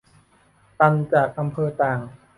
[0.79, 1.99] ตันจากอำเภอต่าง